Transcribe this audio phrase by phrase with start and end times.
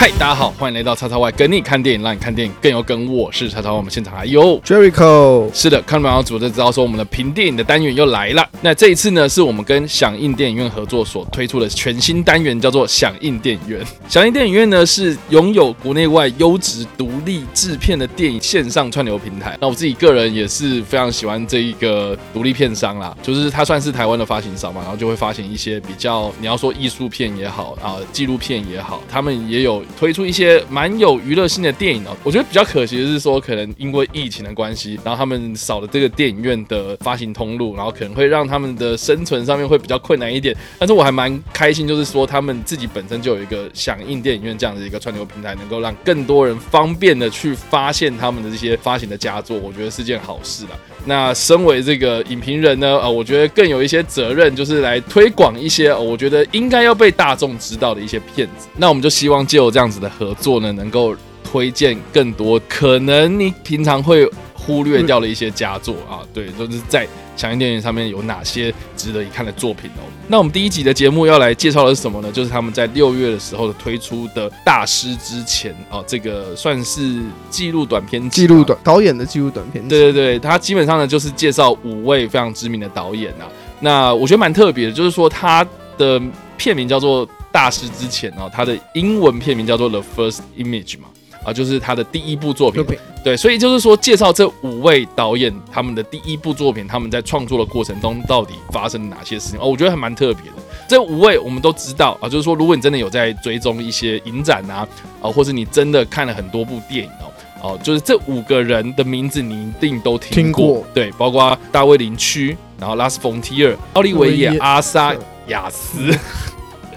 [0.00, 3.14] 嗨，大家好，欢迎来到叉叉 Y 跟你看电影，让你看电影更有梗。
[3.14, 8.48] 我是叉叉 Y，我们现场还有 Jericho，是的，看完完组就知道说我们的评电影的单元又来了。
[8.62, 13.86] 那这一次呢，是我们跟响应电影院合作所推出的全新单元，叫做响应电影院。
[14.08, 19.54] 响应电影院呢是拥有国内外优质独立制片的电影线上串流平台。
[19.60, 32.16] 那我自己个人也是非常喜欢这一个独立片商啦，就是它算是台湾的发行商嘛，然后就会发行一些比较你要说艺术片也好啊，纪录片也好，他们也有推出一些蛮有娱乐性的电影哦。
[32.22, 40.56] 我觉得比较可惜的是说，可能因为疫情的关系，然后他们少了这个电影院的发行通路，然后可能会让他们的生存上面会比较困难一点。
[40.78, 50.70] 但是我还蛮开心，就是说他们自己本身就有一个响应电影院这样的一个串流平台，能够让更多人方便的去发现他们的这些发行的佳作，我觉得是件好事啦。
[51.06, 58.68] 那身为这个影评人呢，呃，我觉得更有一些责任，就是来推广一些、我觉得应该要被大众知道的一些片子。
[58.76, 70.04] 那我们就希望借由这样子的合作呢，能够推荐更多可能你平常会忽略掉的一些佳作啊，对，就是在强音电影上面有哪些值得一看的作品哦。
[70.28, 72.30] 那我们第一集的节目要来介绍的是什么呢？
[72.30, 83.48] 就是他们在六月的时候推出的《大师》之前哦，这个算是纪录短片集吧记录短导演的记录短片，对对对，他基本上呢就是介绍五位非常知名的导演啊。
[83.80, 85.66] 那我觉得蛮特别的，就是说他
[85.96, 86.20] 的
[86.58, 91.08] 片名叫做《大师》之前哦，他的英文片名叫做《The First Image》嘛，
[91.44, 92.84] 啊，就是他的第一部作品。
[93.22, 100.56] 对，所以就是说介绍这五位导演他们的第一部作品，他们在创作的过程中到底发生了哪些事情哦，我觉得还蛮特别的。
[100.88, 104.88] 这五位我们都知道啊，就是说如果你真的有在追踪一些影展啊，
[105.20, 107.30] 啊，或是你真的看了很多部电影哦。
[107.62, 114.58] 哦，就是这五个人的名字你一定都听过，对，包括大卫林区，然后拉斯冯提尔、奥利维耶奥利维耶。
[114.60, 115.14] 阿沙
[115.48, 116.10] 雅斯，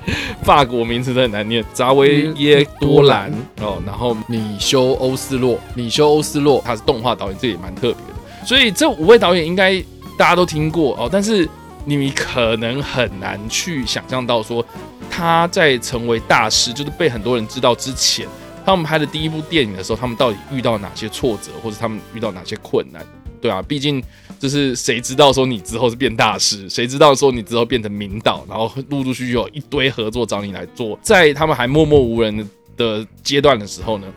[0.44, 3.32] 法国名字都很难念，扎维耶多兰
[3.62, 8.46] 哦，然后米修欧斯洛，米修欧斯洛他是动画导演，这也蛮特别的。
[8.46, 9.80] 所以这五位导演应该
[10.18, 11.48] 大家都听过哦，但是
[11.86, 14.66] 你可能很难去想象到说
[15.10, 18.28] 他在成为大师，就是被很多人知道之前，
[18.66, 23.06] 他们拍的第一部电影的时候，他们到底遇到哪些挫折，或者他们遇到哪些困难？
[23.42, 24.02] 对啊，毕竟
[24.44, 32.46] 就是谁知道说你之后是变大师，谁知道说你之后变成名导，然后陆陆续续有一堆合作找你来做，在他们还默默无人的
[32.76, 34.08] 的阶段的时候呢，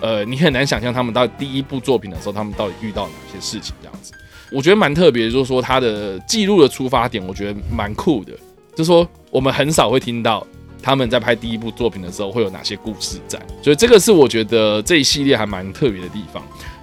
[0.00, 4.12] 呃，你很难想象他们到第一部作品的时候，他们到底遇到哪些事情这样子。
[4.50, 8.32] 我觉得蛮特别，就是说他的记录的出发点，我觉得蛮酷的，
[8.74, 10.44] 就是说我们很少会听到。
[10.82, 13.40] 他们在拍第一部作品的时候会有哪些故事在？
[13.62, 16.42] 所以这个是我觉得这一系列还蛮特别的地方。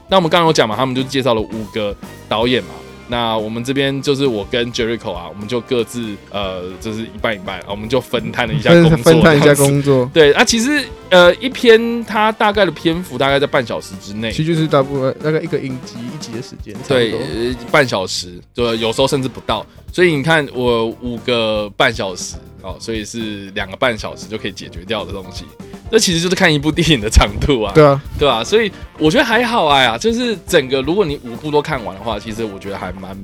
[0.10, 1.94] 那我们刚刚有讲嘛，他们就介绍了五个
[2.30, 2.70] 导演嘛。
[3.08, 17.14] 那我们这边就是我跟 Jericho 啊，我们就各自呃，就是一半一半，我们就分摊了一下工作，分分摊一下工作，对啊，其实呃一篇它大概的篇幅大概在半小时之内，其实就是大部分大概一个影集一集的时间，对，
[17.72, 19.66] 半小时，就有时候甚至不到。
[19.92, 25.46] 所以你看，我五个半小时哦，所以是两个半小时就可以解决掉的东西。
[25.92, 33.16] 这其实就是看一部电影的长度啊，对啊，对啊、所以我觉得还好哎呀，就是整个如果你五部都看完的话，其实我觉得还蛮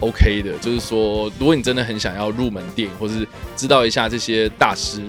[0.00, 0.52] OK 的。
[0.58, 5.02] 就是说，如果你真的很想要入门电影，或是知道一下这些大师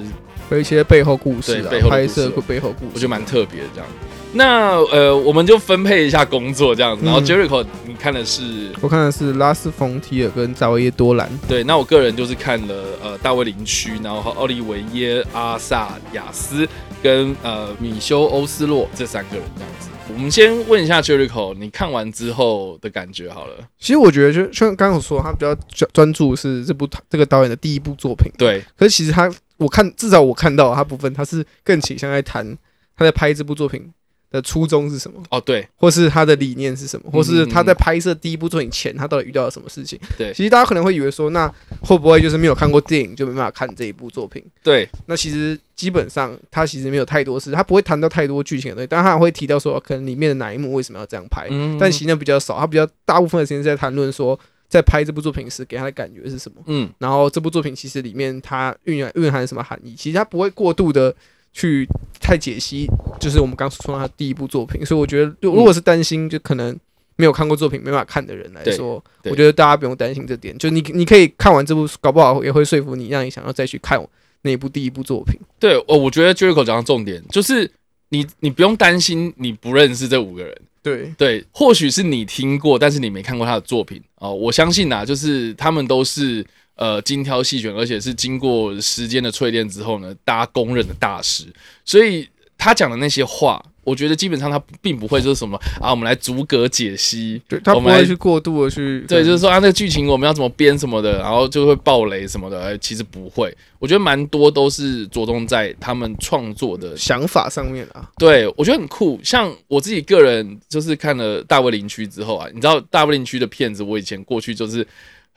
[0.51, 3.87] 有一些背后故事啊对背后拍摄背后故事，我觉得蛮特别的这样。
[4.33, 7.05] 那呃，我们就分配一下工作这样子。
[7.05, 16.67] 然后嗯 Jericho，你看的是我看的是拉斯冯提尔跟扎维耶多兰，对，那我个人就是看了呃大卫林区，然后奥利维耶阿萨雅斯
[17.01, 19.89] 跟呃米修欧斯洛这三个人这样子。
[20.13, 23.55] 我们先问一下 Jericho，你看完之后的感觉好了。
[23.77, 32.57] 其实我觉得就像刚刚我说，他比较专专注是这部这个导演的第一部作品，对，可是其实他我看至少我看到他部分，他是更倾向在谈
[32.95, 33.91] 他在拍这部作品
[34.29, 35.67] 的初衷是什么，哦对。
[35.75, 39.99] 或是他的理念是什么，或是嗯他在拍摄第一部作品前他到底遇到了什么事情。
[40.17, 40.33] 对。
[40.33, 41.47] 其实大家可能会以为说，那
[41.81, 44.43] 会不会就是没有看过电影就没办法看这一部作品？
[44.63, 54.37] 对，那其实基本上他其实没有太多事，他不会谈到太多剧情的东西，但他会提到说，可能里面的哪一幕为什么要这样拍，嗯但其实那比较少，他比较大部分的时间是在谈论说，
[54.67, 56.61] 在拍这部作品时给他的感觉是什么。
[56.65, 56.89] 嗯。
[56.97, 61.15] 然后这部作品其实里面它蕴含蕴含什么含义，其实他不会过度的
[61.53, 61.87] 去
[62.27, 62.85] 太解析，
[63.21, 66.77] 就是我们刚说他第一部作品，所以我觉得如如果是担心就可能
[67.15, 73.97] 没有看过作品没办法看的人来说，我觉得大家不用担心这点，就你你可以看完这部，搞不好也会说服你，让你想要再去看
[74.41, 75.39] 那一部第一部作品。
[75.57, 77.71] 对，哦，我觉得 Jericho 讲的重点就是
[78.09, 80.53] 你你不用担心你不认识这五个人。
[80.83, 84.33] 对，对，或许是你听过，但是你没看过他的作品哦。
[84.33, 86.45] 我相信啊，就是他们都是
[86.77, 91.45] 呃精挑细选，而且是经过时间的淬炼之后呢，大家公认的大师。
[91.83, 92.27] 所以
[92.57, 102.61] 他讲的那些话，我觉得基本上他并不会就是什么啊，我们来逐格解析，对他不会去过度的去对，就是说啊，那个剧情我们要怎么编什么的，然后就会爆雷什么的。
[102.61, 106.97] 哎，其实不会，我觉得蛮多都是着重在他们创作的。
[106.97, 108.09] 想法上面啊。
[108.17, 114.85] 对我觉得很酷，像我自己个人就是看了《大卫林区》之后啊，你知道《大卫林区》的片子，我以前过去就是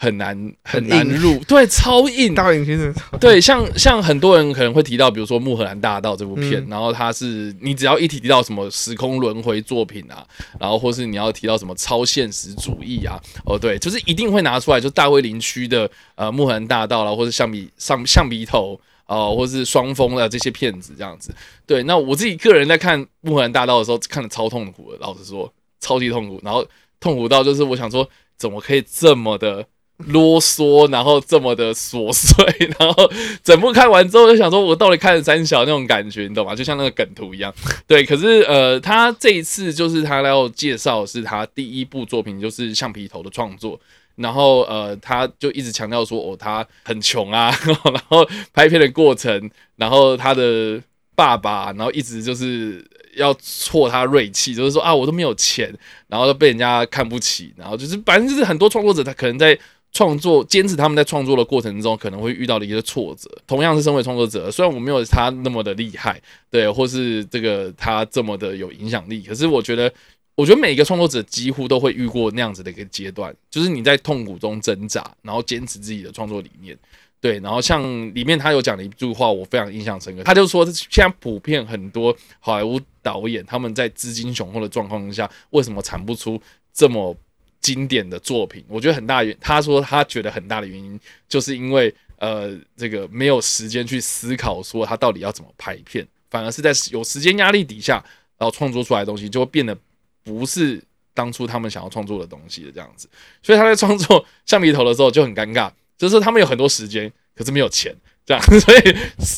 [0.02, 2.34] 很难很难入，对，超硬。
[2.34, 10.26] 大领先生，对，像像很多人可能会提到，比如说《穆赫兰大道》这部片，嗯然后它是你只要一提到什么时空轮回作品啊，
[10.58, 18.80] 然后或是你要提到什么超现实主义啊，哦对，就是一定会拿出来，就大卫林区的呃《穆赫兰大道》啦，或者橡皮上橡皮头。
[19.06, 21.34] 哦，或是双峰的这些片子这样子，
[21.66, 21.82] 对。
[21.82, 26.40] 那我自己个人在看《穆赫兰大道》的时候，看的超痛苦的，老实说，超级痛苦。
[26.44, 26.64] 然后
[27.00, 28.08] 痛苦到就是我想说，
[28.38, 29.66] 怎么可以这么的
[30.06, 32.44] 啰嗦，然后这么的琐碎，
[32.78, 33.10] 然后
[33.42, 36.54] 整部看完之后就想说，我到底看了三小那种感觉，你懂吗？
[36.54, 37.52] 就像那个梗图一样。
[37.86, 43.78] 对，可是呃，他这一次就是他要介绍是他第一部作品，就是橡皮头的创作。
[44.16, 47.50] 然后呃，他就一直强调说，哦，他很穷啊，
[47.84, 50.78] 然后拍片的过程，然后他的
[51.14, 52.84] 爸爸，然后一直就是
[53.16, 55.74] 要挫他锐气，就是说啊，我都没有钱，
[56.08, 59.58] 然后都被人家看不起，然后就是反正就是很多创作者他可能在
[59.92, 63.30] 创作坚持他们在创作的过程中可能会遇到的一些挫折。
[63.46, 66.20] 同样是身为创作者，虽然我没有他那么的厉害，
[66.50, 69.92] 对，或是这个他这么的有影响力，可是我觉得。
[70.36, 76.74] 我觉得每一个创作者几乎都会遇过那样子的一个阶段，就是你在痛苦中挣扎，然后坚持自己的创作理念。
[77.20, 77.82] 对，然后像
[78.14, 80.22] 里面他有讲的一句话，我非常印象深刻。
[80.22, 86.40] 他就说，现在普遍很多好莱坞导演他们在资金雄厚的状况下，为什么产不出
[86.72, 87.14] 这么
[87.60, 88.64] 经典的作品？
[88.68, 90.98] 我觉得很大原，他说他觉得很大的原因，
[91.28, 98.02] 就是因为呃，这个没有时间去思考说他到底要怎么拍片，反而是在有时间压力底下，
[98.38, 99.76] 然后创作出来的东西就会变得
[100.22, 100.82] 不是
[101.14, 103.08] 当初他们想要创作的东西的这样子。
[103.42, 107.94] 所以他在创作橡皮头的时候就很尴尬，就是他们有很多时间，可是没有钱。
[108.26, 108.96] 这样， 所以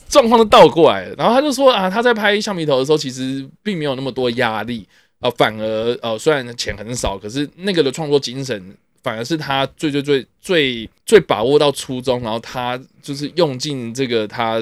[0.09, 1.15] 状况都倒过来了。
[1.15, 4.87] 然后他就说啊，他在拍橡皮头的时候，其实并没有那么多压力、
[5.23, 14.61] 呃，反而呃，虽然钱很少，可是那个的创作精神反而是他最最最最最把握到初衷，然后他就是用尽这个他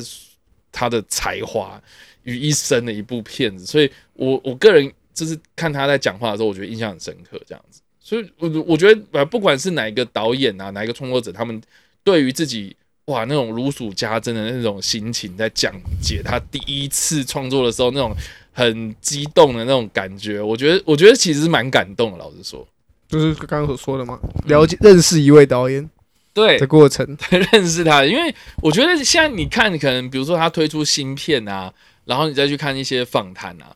[0.71, 1.83] 他的才华
[2.23, 3.67] 于一身的一部片子。
[3.67, 7.81] 所以我我个人就是看他在讲话的时候，我觉得印象很深刻，这样子。
[7.99, 11.61] 所以我我觉得，不管是哪一个导演啊，哪一个创作者，他们
[12.05, 12.77] 对于自己。
[13.07, 18.15] 哇，那种如数家珍的那种心情，在讲解他第一次创作的时候，那种
[18.53, 22.19] 很激动的那种感觉，我觉得，我觉得其实是蛮感动的。
[22.19, 22.67] 老实说，
[23.09, 25.89] 就是刚刚所说的嘛，了解认识一位导演
[26.33, 27.07] 对的过程，
[27.53, 31.73] 认识他，因为我觉得现在你看，可能比如说他推出新片啊，
[32.05, 33.75] 然后你再去看一些访谈啊，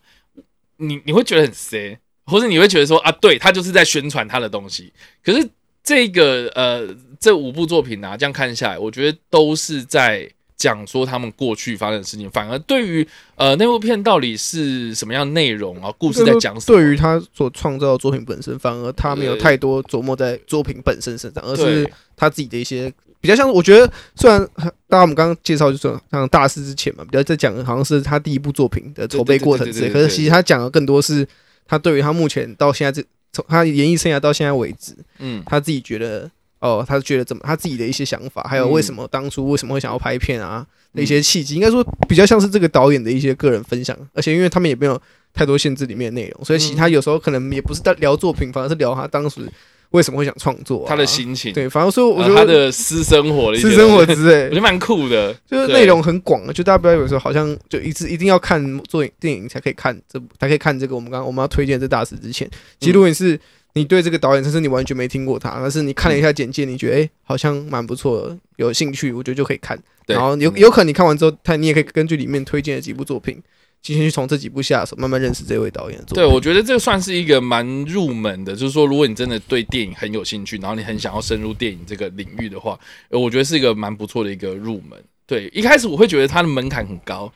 [0.77, 4.93] 你你会觉得很 C，或者你会觉得说啊，对他就是在宣传他的东西，
[5.23, 5.49] 可是
[5.83, 6.97] 这个呃。
[7.21, 12.31] 这五部作品啊，这样看下来，我觉得都是在讲说他们过去发生的事情。
[12.31, 13.07] 反而对于
[13.37, 16.79] 呃那部片到底是什么样内容啊，故事在讲什么？
[16.79, 23.51] 对于他所创造的作品本身，反而他没有太多琢磨在作品本身身上，而是他自己的一些比较像。
[23.51, 24.41] 我觉得虽然
[24.89, 31.27] 大家我们刚刚介绍就是像大师之前嘛，比较在讲好像是他第一部作品的筹备过程之类，可是其实他讲的更多是
[31.67, 36.31] 他对于他目前到现在这从他演艺生涯到现在为止，嗯，他自己觉得。
[36.61, 44.99] 哦，他觉得怎么他自己的一些想法，还有为什么当初为什么会想要拍片啊的一些契机，应该说比较像是这个导演的一些个人分享，而且因为他们也没有
[45.35, 49.43] 太多限制里面的内容，所以其他有时候可能也不是在聊作品，反而是聊他当时
[49.91, 62.49] 为什么会想创作，他的心情，对，反而说我觉得他的私生活的私生活之类， 我觉得蛮酷的，就是内容很广，就大家不要有时候好像就一直一定要看做电影才可以看这部，才可以看这个我们刚刚我们要推荐这大师之前，
[62.81, 63.39] 其实如果你是。
[63.75, 69.77] 你对这个导演，甚至你完全没听过他，但是你看了一下简介，你觉得哎、欸，好像蛮不错的，有兴趣，我觉得就可以看。
[70.07, 73.43] 然后有有可能你看完之后，他你也可以根据里面推荐的几部作品，
[73.83, 76.25] 进行去从这几部下手，慢慢认识这位导演的作品。
[76.25, 82.79] 对，我觉得这算是一个蛮入门的，就是说，如果你真的对电影很有兴趣，然后你很想要深入电影这个领域的话，
[83.11, 85.03] 我觉得是一个蛮不错的一个入门。
[85.27, 87.33] 对，一开始我会觉得它的门槛很高，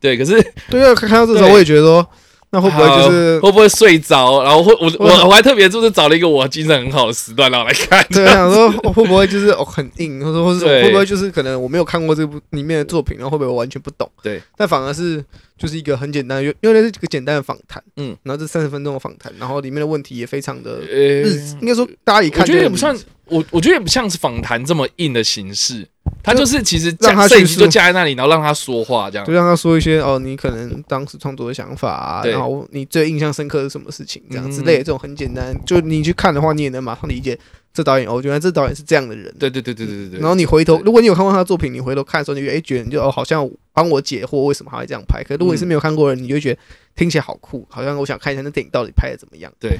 [0.00, 2.08] 对，可是对啊，看到这时候我也觉得说。
[2.54, 4.40] 那会不会就是会不会睡着？
[4.44, 8.06] 然后会我我我还特别就是找了一个我精神很好的时段然后来看。
[8.10, 14.08] 对，想说会不会就是哦很硬，或者或者会不会就是可能我没有看过这部里面的作品，然后会不会我完全不懂？
[14.22, 15.24] 对，但反而是
[15.58, 25.88] 就是一个很简单，因为因为是一个简单的访谈，嗯，然后这三十分钟的访谈，然后里面的问题也非常的日，应该说大家一看我觉得也不算，我我觉得也不像是访谈这么硬的形式。
[26.24, 29.32] 他就是其实让他去架摄影师就架在那里，然后让他说话这样就。
[29.32, 37.38] 让他说一些哦，你可能当时创作的想法啊，然后你最印象深刻是什么事情，这样嗯之类的，这种很简单，就你去看的话，你也能马上理解
[37.72, 39.32] 这导演哦，原来这导演是这样的人。
[39.38, 40.20] 对对对对对对对。
[40.20, 45.22] 然后你回头，如果你有看过他的作品，你回头看的时候，你就哎觉得你就哦，好像帮我解惑为什么他会这样拍。
[45.22, 46.58] 可如果你是没有看过的人，你就会觉得
[46.96, 49.76] 听起来好酷，好像我想看一下那电影到底拍的怎么样，对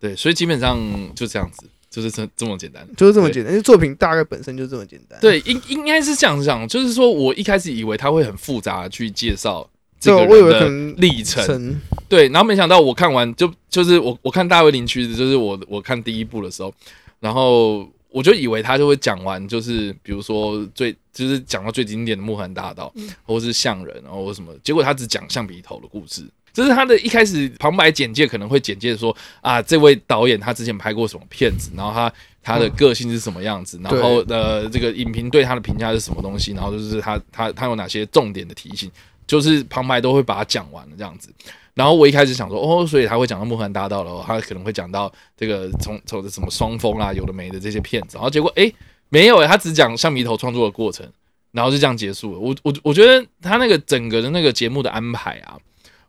[0.00, 0.78] 对，所以基本上
[1.14, 2.86] 就这样子，就是这这么简单。
[2.96, 3.52] 就是这么简单。
[3.52, 5.18] 因为作品大概本身就这么简单。
[5.20, 9.68] 对，应应该是这样讲，就是说我一开始以为他会很复杂去介绍
[10.00, 16.72] 这，个人的历程，对，然后没想到我看完就就是我我看大卫林区的，就是我我看第一部的时候，
[17.20, 22.92] 然后我就以为他就会讲完，就是比如说最就是讲到最经典的穆罕大道，
[23.24, 26.22] 或是象人，然后或什么，结果他只讲橡皮头的故事。
[26.52, 32.12] 这是他的一开始旁白简介可能会简介说啊，这位导演他之前拍过什么片子，然后他
[32.42, 38.90] 他的个性是什么样子，然后呃这个影评对他的评价是什么东西，然后就是他他他有哪些重点的提醒，
[39.26, 41.30] 就是旁白都会把它讲完了这样子。
[41.74, 48.74] 然后我一开始想说，哦，所以他会讲到木兰大道了，他可能会讲到这个从从什么双峰啊，有的没的这些片子，然后结果诶
[49.10, 51.08] 没有诶，他只讲橡皮头创作的过程，
[51.52, 52.38] 然后就这样结束了。
[52.40, 55.56] 我我我觉得他那个整个的那个节目的安排啊，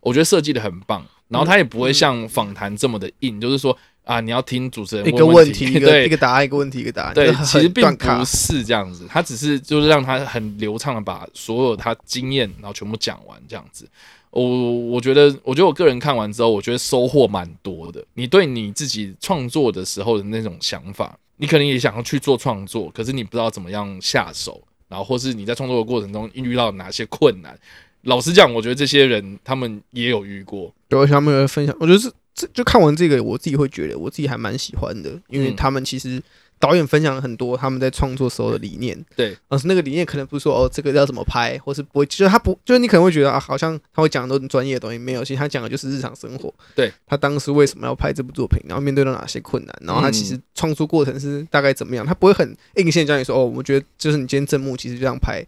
[0.01, 7.13] 我觉得设计的很棒，然后他也不会像访谈这么的硬，就是说啊，你要听主持人一个问问题，一个对一个答案，一个问题，一个答案。
[7.13, 13.87] 对 其实并不是这样子，他只是就是让他很流畅的把所有他经验，然后全部讲完这样子。
[14.31, 18.03] 我我觉得，我觉得我个人看完之后，我觉得收获蛮多的。
[18.13, 27.59] 你对你自己创作的时候的那种想法，你可能也想要去做创作，可是你不知道怎么样下手，然后或是你在创作的过程中遇到哪些困难。
[28.03, 35.55] 老实讲，我觉得这些人他们也有遇过，对，而且他们有分享，我觉得是这就看完这个，我自己会觉得我自己还蛮喜欢的，因为嗯。
[35.55, 36.21] 他们其实
[36.57, 46.91] 导演分享了很多他们在创作时候的理念，对，而是那个理念可能不是说哦这个要怎么拍，或是不会，就是他不，就是你可能会觉得啊，好像他会讲很多很专业的东西，没有，其实他讲的就是日常生活，对。
[47.07, 55.45] 他当时为什么要拍这部作品，然后面对了哪些困难，然后他其实创作过程是大概怎么样，他不会很硬性教你说哦，我觉得就是你今天正幕其实这样拍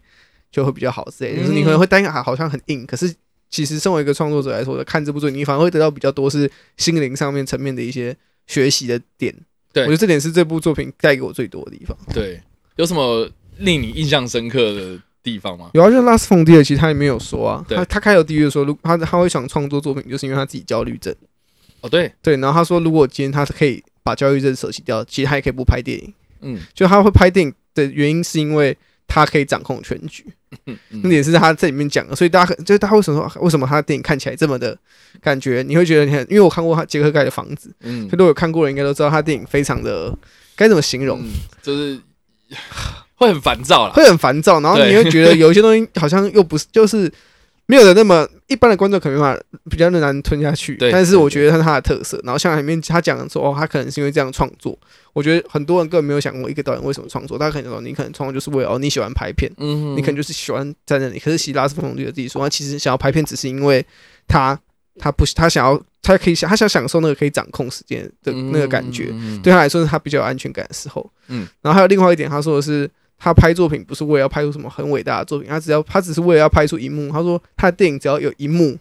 [0.52, 3.12] 就会比较好之类的，就是你可能会担心啊，好像很硬，可是。
[3.54, 8.16] 其实，身为一个创作者来说，看这部作品，你反而会得到比较多是心灵上面层面的一些
[8.46, 9.30] 学习的点。
[9.74, 11.94] 对我觉得这点是这部作品带给我最多的地方。
[12.14, 12.40] 对，
[12.76, 13.28] 有什么
[13.58, 15.68] 令你印象深刻的地方吗？
[15.74, 21.14] 有啊，就是拉斯冯迪尔，其实他也没有说啊，他他开头第一个说，如他他会想创作作品，就是因为他自己焦虑症。
[21.82, 26.14] 哦，对，对，然后他说，如果今天他是可以把焦虑症舍弃掉，其实他也可以不拍电影。
[26.40, 28.74] 嗯就他会拍电影的原因，是因为
[29.06, 30.24] 他可以掌控全局，
[31.10, 32.14] 也是他在里面讲的。
[32.14, 34.76] 所以大家可就是他为什么说为什么他的电影看起来这么的
[35.20, 40.16] 感觉，你会觉得你很，因为我看过他杰克盖的房子，嗯如果有看过的人应该都知道，他电影非常的
[40.56, 41.30] 该怎么形容，嗯
[41.62, 41.98] 就是
[43.16, 43.92] 会很烦躁啦。
[43.94, 47.10] 会很烦躁，然后你会觉得有一些东西好像又不是，就是
[47.72, 50.76] 没有的那么一般的观众可能没办法比较难吞下去。
[50.92, 52.20] 但是我觉得它是他的特色。
[52.22, 54.78] 然后像里面他讲的说，哦，他可能是因为这样创作。
[55.14, 61.18] 我觉得很多人根本没有想过一个导演为什么创作，他可能说你可能创作就是为了哦你喜欢拍片，嗯，你可能就是喜欢在那里。
[61.18, 63.82] 可是希拉斯冯迪的自己说，他其实想要拍片只是因为
[64.28, 64.58] 他
[64.98, 69.08] 他不他想要他可以想他想享受那个可以掌控时间的那个感觉。
[69.12, 71.10] 嗯对他来说是他比较有安全感的时候。
[71.28, 72.90] 嗯，然后还有另外一点，他说的是
[73.24, 77.12] 他拍作品不是为了要拍出什么很伟大的作品，他只要他只是为了要拍出一幕。
[77.12, 78.76] 他说他的电影只要有一幕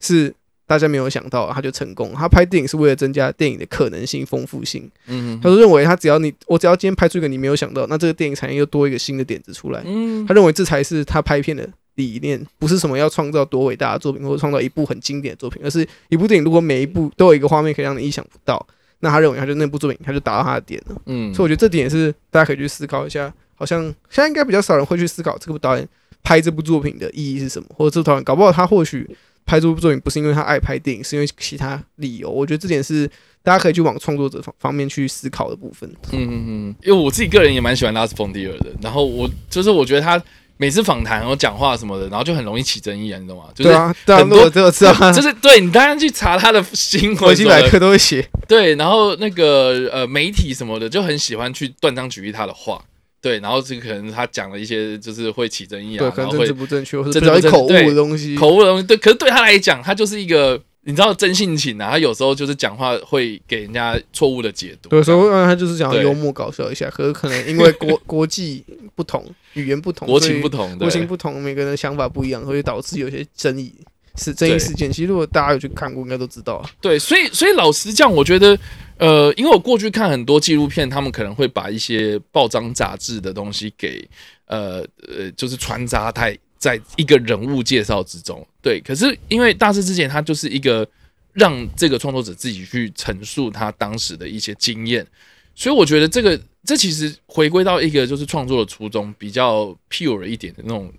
[0.00, 0.34] 是
[0.66, 2.12] 大家没有想到，他就成功。
[2.14, 4.86] 他拍电影是为了增加电影的可能性、丰富性。
[5.06, 9.82] 嗯他说认为他只要你我只要今天拍出一个你没有想到，那这个电影产业又多一个新的点子出来。
[9.86, 18.66] 嗯他认为这才是他拍片的理念，不是什么要创造多伟大的作品，或者创造一部很经典的作品，而是一部电影如果每一部都有一个画面可以让你意想不到，
[19.00, 21.00] 那他认为他就那部作品他就达到他的点了。
[21.06, 23.32] 嗯所以我觉得这点也是大家可以去思考一下。
[23.56, 25.88] 好像现在应该比较少人会去思考这部导演
[26.22, 29.08] 拍这部作品的意义是什么，或者这部导演搞不好他或许
[29.44, 32.30] 拍这部作品不是因为他爱拍电影，是因为其他理由。
[32.30, 33.08] 我觉得这点是
[33.42, 35.88] 大家可以去往创作者方方面去思考的部分。
[36.12, 40.20] 嗯嗯嗯，因为我自己个人也蛮喜欢拉斯冯迪尔的，然后我就是我觉得他
[40.56, 43.44] 每次访谈然后讲话什么的，然后就很容易起争议啊，你懂吗？
[43.54, 48.28] 就是对啊，对啊，很多我只有知道 就是对你当然去查他的新闻维基百科都会写。
[48.48, 52.82] 对，然后那个呃媒体什么的就很喜欢去断章取义他的话，
[53.20, 58.36] 对，然后这个可能他讲了一些就是会起争议对，啊，可能政治不正确，或者口误的东西。
[58.36, 73.74] 口误的东西，对，可是对他来讲，他就是一个你知道真性情啊，他有时候就是讲话会给人家错误的解读，有时候他就是想要幽默搞笑一下，可是可能因为国 国际不同、语言不同、国情不同，对国情不同，每个人的想法不一样，所以导致有些争议。
[74.18, 76.70] 是争议事件，其实如果大家有去看过，应该都知道啊。
[76.80, 78.58] 对，所以所以老实讲，我觉得，
[78.98, 84.08] 呃，因为我过去看很多纪录片，他们可能会把一些报章杂志的东西给
[84.46, 88.46] 呃呃，就是穿插在在一个人物介绍之中。
[88.62, 90.88] 对，可是因为大师之前他就是一个
[91.34, 95.06] 让这个创作者自己去陈述他当时的一些经验，
[95.54, 100.90] 所以我觉得这个这其实回归到一个就是创作的初衷比较 pure 一点的那种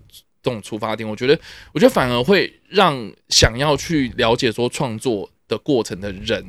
[0.43, 1.37] 这种出发点，我觉得
[1.73, 6.45] 我觉得反而会让想要去了解说创作的过程的人。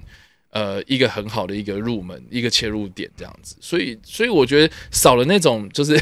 [0.51, 5.95] 呃，一个很好的一个入门，一个切入点，这样子，所以，所以我觉得少了那种就是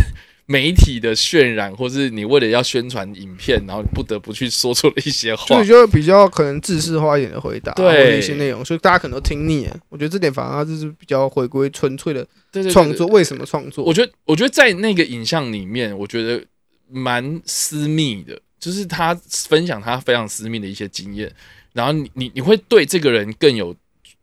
[0.46, 9.76] 媒体的渲染，或是你为了要宣传影片，然后不得不去说出了一些话，所以就比较可能自式化一点的回答，对一些内容，所以大家可能都听腻了。
[9.88, 12.24] 我觉得这点反而就是比较回归纯粹的
[12.70, 13.08] 创作。
[13.08, 13.84] 为什么创作？
[13.84, 16.40] 我觉得，我觉得在那个影像里面，我觉得
[16.88, 19.12] 蛮私密的，就是他
[19.48, 21.28] 分享他非常私密的一些经验，
[21.72, 23.74] 然后你你你会对这个人更有。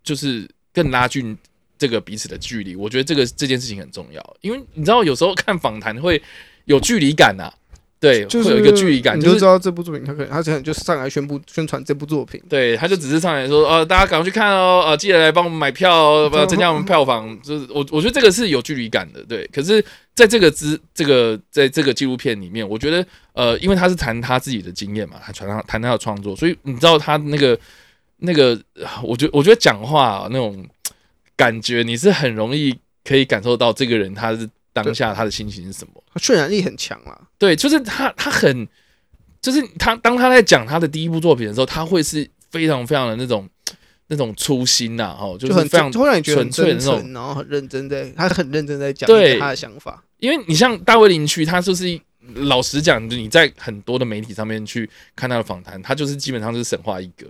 [0.04, 1.38] 就是更拉近
[1.78, 6.22] 这个彼此的距离，我觉得这个这件事情很重要，因为你知道有时候看访谈会
[6.66, 7.52] 有距离感呐，
[8.00, 19.50] 对，就是会有一个距离感，你就知道这部作品，他可能他可能就上来宣布宣传这部作品，对，他就只是上来说，呃，大家赶快去看哦，呃，记得来帮我们买票，不要增加我们票房，就是我我觉得这个是有距离感的，对。
[19.54, 19.84] 可是
[20.14, 27.60] 在这个之这个在这个纪录片里面，我觉得呃，因为他是谈他自己的经验嘛，他传他谈他的创作，所以你知道他那个。
[28.26, 28.60] 那个，
[29.04, 30.66] 我觉我觉得讲话那种
[31.36, 37.22] 感觉，你是很容易可以感受到这个人他是当下他的心情是什么，他渲染力很强啊。
[37.38, 38.68] 对，就是他他很，
[39.42, 43.48] 就是他当他在讲他的第一部作品的时候，他会是非常非常的那种
[44.08, 49.08] 那种初心呐，哦，就是非常突然你觉得纯粹的那种，然后很认真在，他很认真在讲
[49.40, 50.04] 他的想法。
[50.20, 52.00] 因为你像大卫林区，他就是
[52.36, 57.28] 老实讲，你在很多的媒体上面去看他的访谈，他就是基本上是神话一哥。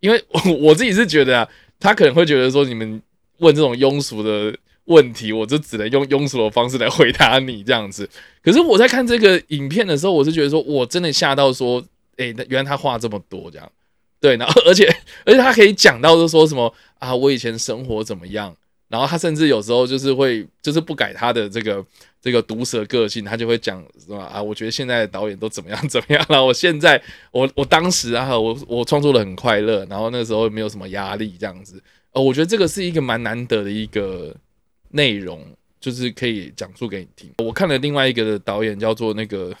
[0.00, 3.00] 因为我我自己是觉得啊，他可能会觉得说，你们
[3.38, 8.08] 问这种庸俗的问题，我就只能用庸俗的方式来回答你这样子。
[8.42, 11.84] 可是我在看这个影片的时候，我是觉得说我真的吓到说，
[12.16, 13.72] 哎，原来他话这么多这样。
[14.20, 14.86] 对，然后而且
[15.24, 18.54] 而且他可以讲到就说什么啊，我以前生活怎么样。
[18.90, 21.82] 然后他甚至有时候就是会，就是不改他的这个
[22.20, 24.42] 这个毒舌个性，他就会讲什么啊？
[24.42, 26.44] 我觉得现在的导演都怎么样怎么样了？
[26.44, 27.00] 我现在
[27.30, 31.82] 我我当时啊，我我创作的很快乐，然后那时候没有什么压力这样子。
[32.12, 34.34] 呃，我觉得这个是一个蛮难得的一个
[34.90, 35.40] 内容，
[35.80, 37.30] 就是可以讲述给你听。
[37.38, 39.56] 我看了另外一个的导演叫做那个。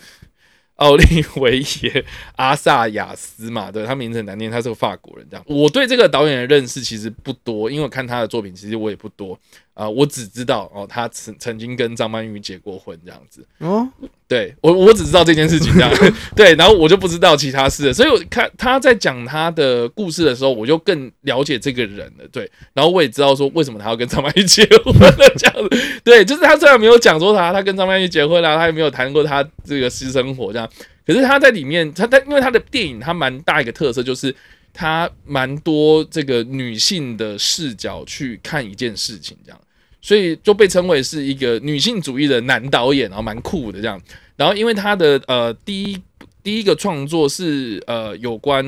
[0.80, 1.64] 奥利维耶
[2.36, 5.26] ·阿萨亚斯嘛，对他名字很难念，他是个法国人。
[5.30, 9.38] 这样，我对这个导演的认识其实不多，因为我看他的作品其实我也不多
[9.80, 13.88] 啊，我只知道哦，他曾曾经跟张曼玉结过婚这样子哦。
[14.28, 15.90] 对我，我只知道这件事情这样，
[16.36, 30.68] 对，然后我就不知道其他事，所以我看他在讲他的故事的时候，我就更了解这个人了，对，然后我也知道说为什么他要跟张曼玉结婚了这样子，对，就是他虽然没有讲说他他跟张曼玉结婚了，他也没有谈过他这个私生活这样，
[31.06, 34.32] 可是他在里面，他他因为他的电影他蛮大一个特色就是
[34.72, 39.58] 他蛮多这个女性的视角去看一件事情这样。
[40.02, 44.00] 所以就被称为是一个女性主义的男导演，然后蛮酷的这样。
[44.36, 46.02] 然后因为他的呃第一
[46.42, 48.64] 第一个创作是呃有关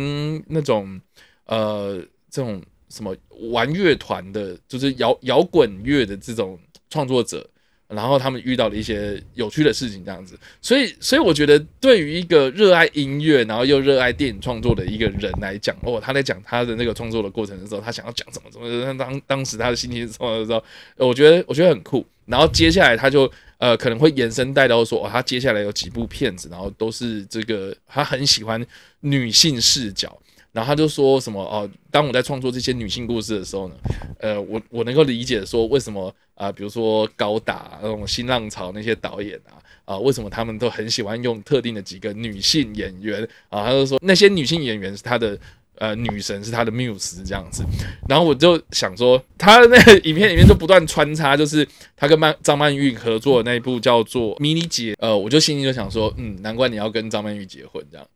[0.46, 1.00] 那种
[1.46, 1.98] 呃
[2.30, 3.16] 这种什么
[3.50, 6.58] 玩乐团的，就是摇摇滚乐的这种
[6.90, 7.48] 创作者。
[7.94, 20.62] 然后他们遇到了一些有趣的事情，这样子，所以，所以我觉得对于一个热爱音乐，然后又热爱电影创作的一个人来讲，哦，他在讲他的那个创作的过程的时候，他想要讲什么什么，当当时他的心情是什么的时候，
[20.96, 22.06] 我觉得我觉得很酷。
[22.24, 28.64] 然后接下来他就呃可能会延伸带到说，哦，他接下来有几部片子，然后都是这个他很喜欢
[29.00, 30.16] 女性视角。
[30.52, 33.74] 然后他就说什么哦，当我在创作这些女性故事的时候呢，
[34.20, 43.64] 呃，我我能够理解说为什么啊，比如说高达那种新浪潮那些导演啊，啊，为什么他们都很喜欢用特定的几个女性演员啊？
[43.64, 45.38] 他就说那些女性演员是他的
[45.82, 47.64] 呃女神，是他的缪斯这样子。
[48.08, 51.66] 然后我就想说，他的那个 影片里面就不断穿插，就是
[51.96, 58.06] 他跟曼张曼玉合作的那一部叫做《迷你姐》，呃，我就心里就想说，嗯，难怪你要跟张曼玉结婚这样。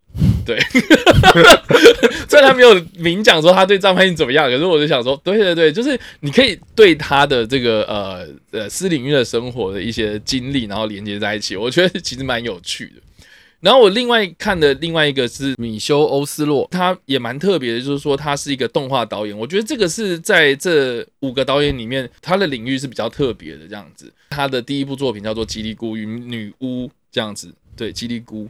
[0.46, 0.57] 对，
[2.31, 13.02] 虽然他没有明讲说他对张曼玉怎么样，可是我就想说，对对对，就是你可以对他的这个呃呃私领域的生活的一些经历，然后连接在一起，我觉得其实蛮有趣的。
[13.61, 24.12] 然后我另外看的另外一个是米修欧斯洛，他也蛮特别的，就是说他是一个动画导演，我觉得这个是在这五个导演里面，他的领域是比较特别的这样子。
[24.31, 28.49] 他的第一部作品叫做《吉利姑与女巫》这样子，对，吉利姑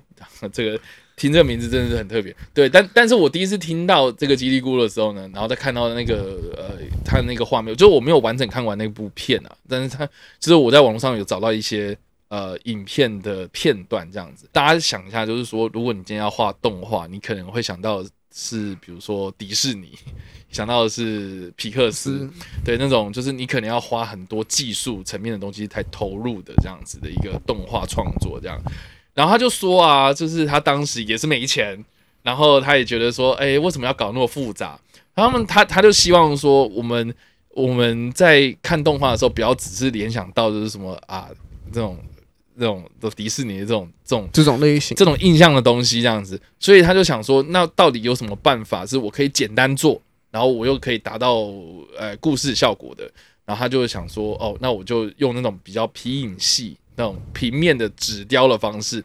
[0.52, 0.78] 这个。
[1.16, 6.72] 听这个名字真的是很特别，对，但但是我第一次听到这个吉利姑的时候呢，然后再看到那个呃，
[7.06, 10.04] 他的那个画面，就是我没有完整看完那部片啊，但是他
[10.38, 11.96] 就是我在网络上有找到一些
[12.28, 14.48] 呃影片的片段这样子。
[14.52, 19.92] 大家想一下，就是说，如果你今天要画动画，你可能会想到是比如说迪士尼，
[20.50, 22.30] 想到的是皮克斯，
[22.64, 28.60] 对那种就是你可能要花很多技术层面的东西才投入的这样子的一个动画创作这样。
[29.14, 31.82] 然后他就说啊，就是他当时也是没钱，
[32.22, 34.78] 然后他也觉得说，哎，为什么要搞那么复杂？
[35.14, 37.14] 他们他他就希望说，我们
[37.48, 41.30] 我们在看动画的时候，不要只是联想到就是什么啊
[41.72, 41.96] 这种
[42.58, 51.34] 这种的迪士尼的这种这种这种类型，这种印象的东西这样子，所以他就想说，那到底有什么办法是我可以简单做，然后我又可以达到
[51.98, 53.10] 呃故事效果的？
[53.44, 59.04] 然后他就想说，哦，那我就用那种比较皮影戏、那种平面的纸雕的方式，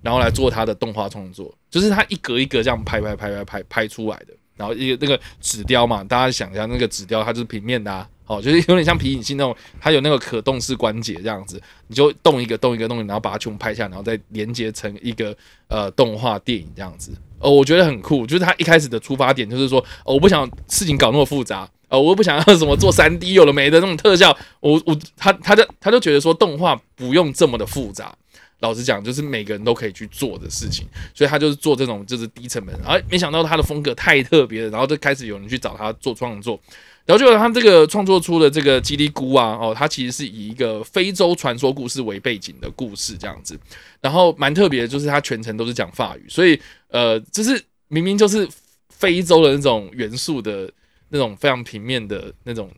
[0.00, 4.32] 然后来做他的动画创作，就是他一格一格这样拍拍拍拍拍拍出来的。
[4.62, 17.10] 然后一个那个纸雕嘛，大家想一下，那个纸雕它就是平面的啊，好，就是有点像皮影戏那种，它有那个可动式关节这样子，你就动一个动一个动，然后把它全部拍下，然后再连接成一个呃动画电影这样子。
[17.40, 28.14] 哦，我觉得很酷，就是他一开始的出发点就是说，哦，我不想事情搞那么复杂，呃，我又不想要什么做三 D 有了没的那种特效，我我他他就他就觉得说动画不用这么的复杂。
[28.62, 36.58] 老实讲，就是每个人都可以去做的事情，所以他就是做这种就是低成本，而没想到他的风格太特别了，然后就开始有人去找他做创作，
[37.04, 43.58] 然后就他这个创作出的这个叽里咕啊，哦，他其实是以一个非洲传说故事为背景的故事这样子，
[44.00, 48.48] 然后蛮特别的，就是他全程都是讲法语，所以呃，就是明明就是
[48.88, 50.70] 非洲的那种元素的
[51.12, 52.68] 那种非常平面的那种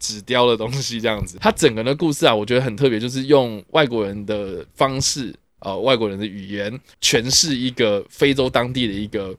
[0.00, 5.32] 纸雕的东西这样子，它整个的故事啊，我觉得很特别，就是用外国人的方式。
[5.64, 9.32] 呃，外国人的语言诠释一个非洲当地的一个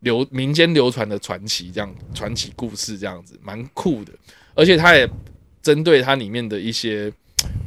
[0.00, 4.10] 流民间流传的传奇，这样传奇故事这样子，蛮酷的。
[4.54, 5.06] 而且他也
[5.60, 7.12] 针对它里面的一些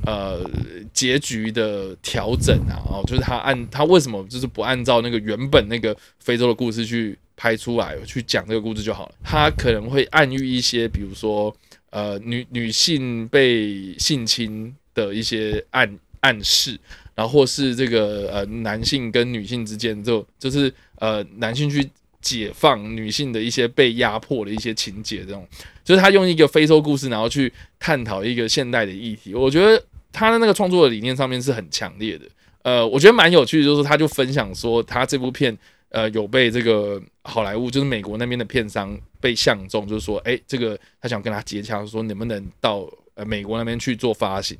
[0.08, 0.43] 呃
[0.91, 9.15] 结局的调整啊，哦，就是他按他为什么就是不按照那个原本那个非洲的故事去拍出来去讲这个故事就好了。
[9.23, 11.56] 他可能会暗喻一些，比如说
[11.91, 16.78] 呃女女性被性侵的一些暗暗示。
[17.15, 21.86] 然后或是这个呃男性跟女性之间，就就是呃男性去
[22.21, 25.45] 解放女性的一些被压迫的一些情节，这种
[25.84, 29.36] 就是他用一个非洲故事，然后去探讨一个现代的议题。
[29.36, 32.23] 我觉得他的那个创作的理念上面是很强烈的。
[32.62, 35.58] 呃，我觉得蛮有趣的，就是他就分享说，他这部片
[35.89, 44.58] 呃有被这个好莱坞，就是美国那边的片商被相中，就是说，哎，这个他想跟他接洽，说能不能到呃美国那边去做发行。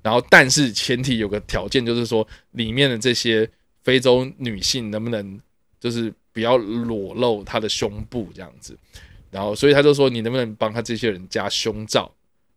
[0.00, 3.48] 然后，但是前提有个条件，就是说里面的这些
[3.82, 5.38] 非洲女性能不能
[5.80, 8.78] 就是不要裸露她的胸部这样子。
[9.30, 12.10] 然后，所以他就说你能不能帮他这些人加胸罩？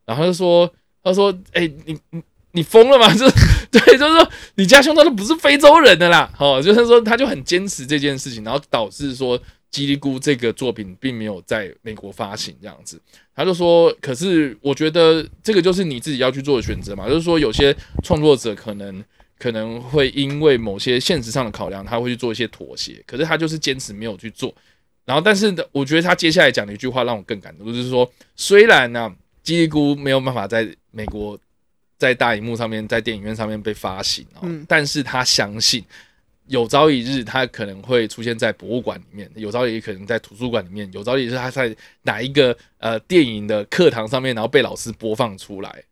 [0.05, 0.71] 然后他就说，
[1.03, 3.13] 他说，哎，你你你疯了吗？
[3.13, 3.25] 就
[3.79, 6.29] 对，就是说你家兄他都不是非洲人的啦。
[6.37, 9.41] 哦，就是说他就很坚持这件事情，然后导致说。
[9.71, 12.99] 叽里咕这个作品并没有在美国发行，这样子，
[13.33, 19.01] 他就说，可是我觉得这个就是你自己要去做的选择嘛，就是说有些创作者可能
[19.39, 24.53] 可能会因为某些现实上的考量，他会去做一些妥协，可是他就是坚持没有去做。
[25.05, 29.09] 然后，但是我觉得他接下来讲的一句话让我更感动，就是说，虽然呢，
[29.41, 31.39] 叽里咕没有办法在美国
[32.01, 35.85] 在大荧幕上面，在电影院上面被发行啊，但是他相信。
[36.47, 45.83] 有朝一日，他可能会出现在博物馆里面；有朝一日，可能在图书馆里面；有朝一日，他在哪一个呃电影的课堂上面，然后被老师播放出来。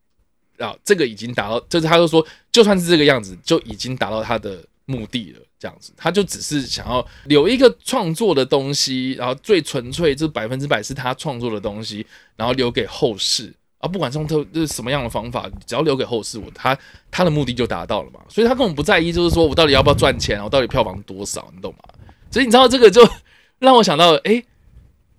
[0.58, 5.38] 啊，这个已经达到，就是他就说，就算是这个样子，就已经达到他的目的了。
[5.60, 13.54] 这样子，他就只是想要留一个创作的东西，然后最纯粹，就是百分之百是他创作的东西，然后留给后世。
[13.80, 16.76] 啊，不管用特是什么样的方法，只要留给后世，我他
[17.10, 18.20] 他的目的就达到了嘛。
[18.28, 21.78] 所以他根本不在意，就是说我到底要不要赚钱，我到底票房多少，你懂吗？
[22.30, 23.08] 所以你知道这个就
[23.58, 24.42] 让我想到，哎，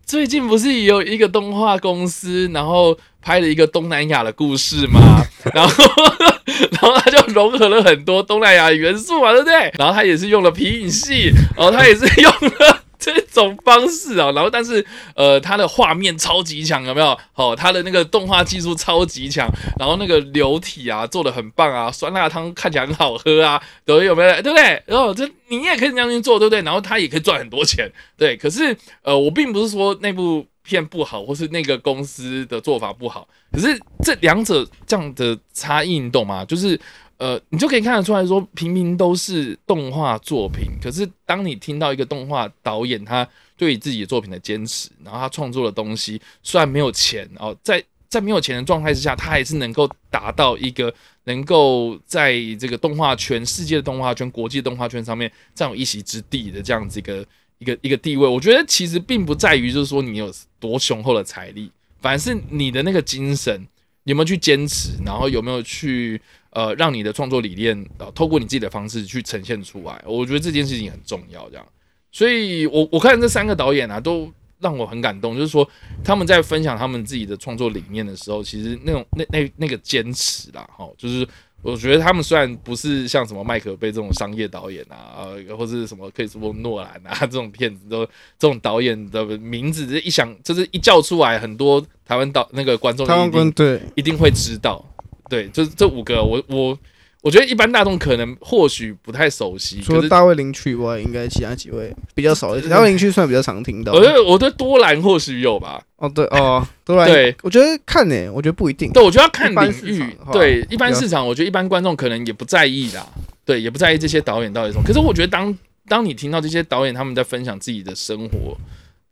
[0.05, 5.83] 最近不是也有一个动画公司，然后拍了一个东南亚的故事嘛，然后
[6.71, 9.73] 然后他就融合了很多东南亚元素嘛，对不对？
[9.79, 12.80] 然后他也是用了皮影戏，然后他也是用了。
[13.01, 14.85] 这种方式啊，然后但是
[15.15, 17.17] 呃，它的画面超级强，有没有？
[17.33, 24.41] 好，它的那个动画技术超级强，然后那个流体啊做的很棒啊，酸辣汤看起来很好喝啊，对有没有？
[24.43, 24.83] 对不对？
[24.85, 26.61] 然后这你也可以这样去做，对不对？
[26.61, 28.37] 然后他也可以赚很多钱，对。
[28.37, 36.45] 可是呃，我并不是说那部片不好，或是那个公司的做法不好，可是这两者这样的差异，你懂吗？
[36.45, 36.79] 就是。
[37.21, 40.71] 呃，你就可以看得出来说，平民都是动画作品。
[40.81, 50.91] 可是，当你听到一个动画导演他对自己的作品的坚持，然后他创作的东西虽然没有钱哦，在在没有钱的状态之下，他还是能够达到一个
[51.25, 57.23] 能够在这个动画圈、世界的动画圈、国际动画圈上面占有一席之地的这样子一个
[57.59, 58.27] 一个一个地位。
[58.27, 63.67] 我觉得其实并不在于就是说你有多雄厚的财力，反而是你的那个精神
[64.05, 66.19] 有没有去坚持，然后有没有去
[66.51, 70.01] 呃让你的创作理念呃透过你自己的方式去呈现出来。
[70.05, 71.65] 我觉得这件事情很重要，这样。
[72.11, 74.31] 所以我我看这三个导演啊都。
[74.63, 75.67] 让我很感动，就是说
[76.03, 81.27] 他们在分享他们自己的创作理念的时候，其实那种那那那个坚持啦，哈，就是
[81.63, 88.05] 我觉得他们虽然不是像什么麦克贝这种商业导演啊，呃，或者什么可以说诺兰啊这种片子都
[88.37, 94.85] 这种导演的名字，这一想就是一叫出来，很多台湾导那个观众台湾观众对一定会知道，
[95.31, 96.77] 对，就是这五个，我我。
[97.23, 102.67] 我觉得一般大众可能或许不太熟悉，除了大卫林区以外，应该其他几位比较少一些。
[102.67, 103.93] 大卫林区算比较常听到。
[103.93, 105.79] 我觉得我对多兰或许有吧。
[105.97, 107.07] 哦，对哦，多兰。
[107.07, 108.91] 对，我觉得看呢，我觉得不一定。
[108.91, 110.03] 对，我觉得要看领域。
[110.33, 113.07] 对，一般市场，我觉得一般观众可能也不在意啦。
[113.45, 114.83] 对，也不在意这些导演到底什么。
[114.83, 115.55] 可是我觉得当
[115.87, 118.57] 当你听到这些导演他们在分享自己的生活、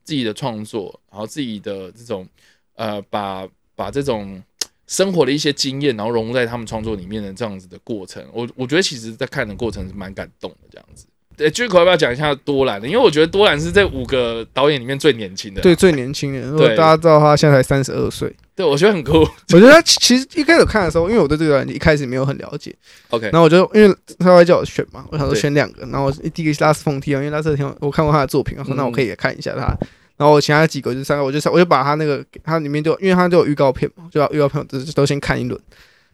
[0.03, 2.27] 自己的创作，然后自己的这种
[2.73, 4.41] 呃，把把这种。
[4.89, 11.05] 生活的一些经验，然后融入在他们创作里面的这样子的过程，我我觉得其实在看的过程是蛮感动的这样子。
[11.37, 12.87] 对，巨口要不要讲一下多兰的？
[12.87, 16.41] 因为我觉得多兰是这五个导演里面最年轻的，对，最年轻的。
[16.41, 19.19] 如果大家知道他现在才三十二岁，对我觉得很酷。
[19.53, 22.75] 我觉得他其实一开始看的时候，因为我对这个导演一开始没有很了解
[23.11, 29.73] ，OK，然后我就因为他会叫我选嘛，我想说选两个，然后第一个是拉斯冯提因为拉斯冯提我看过他的作品，我说那我可以也看一下他。
[30.19, 35.57] 然后我其他几个就三个，我就我就把他那个他里面就因为他都有预告片嘛，就要预告片都都先看一轮，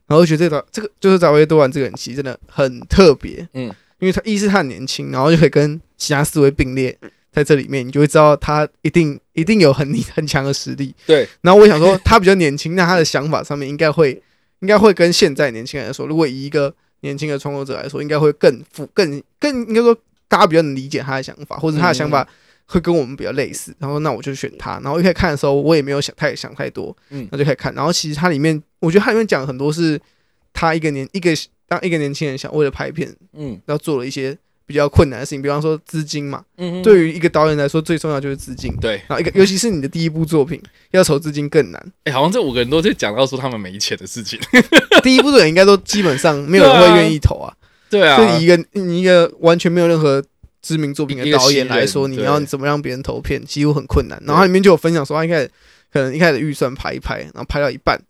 [0.05, 3.63] 然后觉得这个这个就是早维多兰这个人其实真的很特别，嗯，
[3.97, 6.95] 因为他一是他很年轻，然后就可以跟其他四位并列
[7.31, 11.27] 在这里面，你就会知道他一定一定有很很强的实力，对。
[11.41, 14.21] 然后我想说 他比较年轻，那他的想法上面应该会
[14.59, 22.27] 应该会跟现在年轻人来说，如果以一个年轻的创作者来说，应该会更富更更应该说大家比较能理解他的想法，或者他的想法。
[22.65, 24.79] 会跟我们比较类似，然后那我就选他。
[24.83, 27.73] 然后一开始看的时候，我也没有想太想太多，嗯，那就可以看。
[27.75, 29.99] 然后其实它里面，我觉得它里面讲很多是
[30.51, 31.31] 他一个年一个
[31.67, 38.93] 当一个年轻人想为了拍片，嗯，要做了一些比较困难的事情，比方说资金嘛，嗯，对于一个导演来说，最重要就是资金，对。
[39.07, 40.59] 然后一个尤其是你的第一部作品，
[40.91, 41.91] 要筹资金更难。
[42.05, 44.39] 哎，好像这五个人都在讲到说他们没钱的事情。
[45.03, 47.53] 第一部的人应该都基本上没有人会愿意投啊，
[47.89, 50.23] 对啊，就一个你一个完全没有任何。
[50.65, 54.19] 知名作品的导演来说，你要怎么让别人投片，几乎很困难。
[54.25, 55.51] 然后里面就有分享说，他一开始
[55.93, 58.01] 可能一开始预算拍一拍，然后拍到一半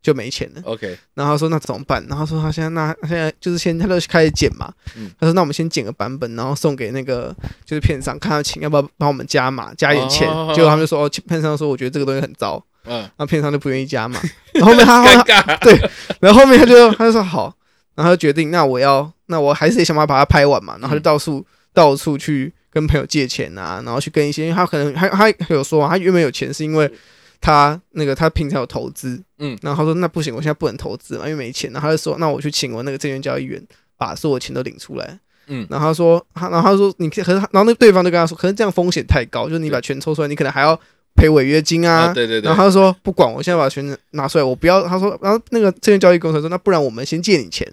[0.00, 0.62] 就没钱了。
[0.64, 2.06] OK，然后他说那怎么办？
[2.08, 4.72] 然后说他现在那现在就是先他就开始剪嘛。
[5.18, 10.28] 他说那我们先剪个版本，然后送给那个就是片商，看他请要不要帮我们加码加一点钱。
[10.54, 14.20] 结果他们就说哦，片商说我觉得这个东西很糟，嗯，然后片商就不愿意加码。
[14.54, 15.76] 然后后面他对，
[16.20, 17.52] 然后后面他就他就说好，
[17.96, 20.78] 然后就决定那我要那我还是得想办法把它拍完嘛。
[20.80, 21.44] 然后就到处。
[21.76, 26.90] 到处去跟朋友借钱啊，然后去跟一些，因为他可能他他有说，他原本有钱是因为
[27.38, 31.70] 他那个他平常有投资，嗯，然后他说那不行，我现在不能投资嘛，因为没钱。
[31.72, 33.62] 然后他就说，那我去请我那个证券交易员
[33.98, 40.80] 把所有钱都领出来，嗯，然后他说，他然后他说你可是，然后那对方就跟他说，可能这样风险太高，就是你把钱抽出来，你可能还要。
[41.16, 44.86] 赔违约金啊，对对对，然后他就说不管，我现在把钱拿出来，我不要。
[44.86, 47.66] 他说，然后那个证券交易公司说，那不然我们先借你钱，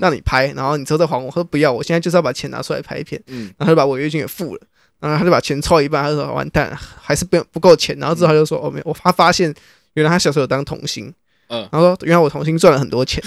[0.00, 1.28] 让你拍，然后你之后再还我。
[1.30, 3.20] 他说不要，我现在就是要把钱拿出来拍片。
[3.26, 4.60] 嗯，然后就把违约金给付了，
[5.00, 7.96] 然后他就把钱凑一半，他说完蛋，还是不不够钱。
[7.98, 9.52] 然后之后他就说，哦没，我他发现
[9.94, 11.12] 原来他小时候有当童星，
[11.48, 13.22] 嗯，然后说原来我童星赚了很多钱，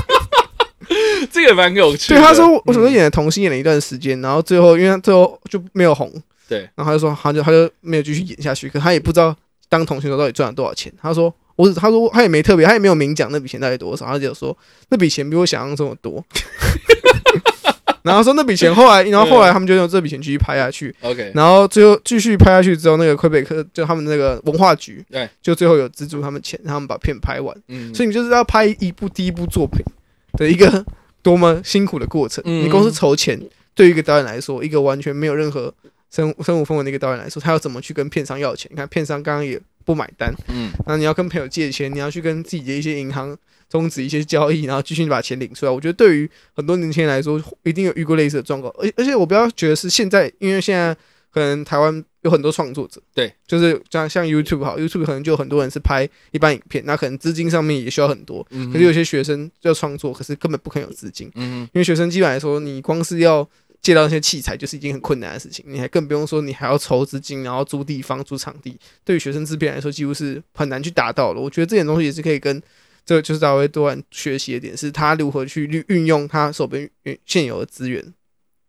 [1.30, 2.08] 这个蛮有趣。
[2.14, 6.10] 对，他说我小时候演的童星演了一段时间，然后最后因为他最后就没有红。
[6.50, 9.36] 对，然后他就说，他就他就没有继续演下去，可他也不知道
[9.68, 10.92] 当同学时候到底赚了多少钱。
[11.00, 14.56] 他说，我他说他也没特别，他也没有明讲那笔钱到底多少，他就说
[14.88, 16.24] 那笔钱比我想象中的多。
[18.02, 20.92] 然后说那笔钱后来，然后后来他们就用这笔钱继续拍下去。
[21.02, 27.54] OK，然后最后继续拍下去之后，那个魁北克就他们那个文化局，对，就最后有资助他们钱，让他们把片拍完。
[27.68, 29.84] 嗯，所以你就是要拍一部第一部作品
[30.32, 30.84] 的一个
[31.22, 32.42] 多么辛苦的过程。
[32.44, 33.38] 你公司筹钱，
[33.74, 35.72] 对于一个导演来说，一个完全没有任何。
[36.10, 38.70] 身身无分文的一个导演来说，他要怎么去跟片商要钱？
[38.72, 43.36] 你看片商刚刚也不买单，嗯，那你要跟朋友借钱，你要去跟自己的一些银行
[43.68, 45.70] 终止一些交易，然后继续把钱领出来。
[45.72, 48.72] 我觉得对于很多年轻人来说，一定有遇过类似的状况。
[48.78, 50.94] 而而且我不要觉得是现在，因为现在
[51.32, 58.44] 可能台湾有很多创作者，对，就是像像 YouTube 好，YouTube 可能就很多人是拍一般影片，那可能资金上面也需要很多。
[58.72, 63.48] 可是有些学生要创作，可是根本不可能有资金，嗯，因为学生基本来说，你光是要
[63.82, 71.40] 借到那些器材就是一件很困难的事情，你还更不用说你还要筹资金，然后租地方、租场地，对于学生制片来说几乎是很难去达到的。
[71.40, 72.62] 我觉得这点东西也是可以跟
[73.06, 78.04] 这个就是大卫多兰学习的点，是他如何去运运用他手边运现有的资源